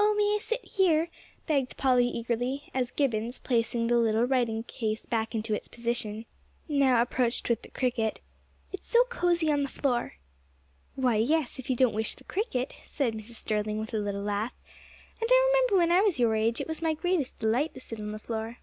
[0.00, 1.08] "Oh, may I sit here?"
[1.46, 6.26] begged Polly eagerly, as Gibbons, placing the little writing case back into position,
[6.68, 8.18] now approached with the cricket;
[8.72, 10.14] "it's so cosey on the floor."
[10.96, 13.36] "Why, yes, if you don't wish the cricket," said Mrs.
[13.36, 14.56] Sterling with a little laugh,
[15.20, 18.00] "and I remember when I was your age it was my greatest delight to sit
[18.00, 18.58] on the floor."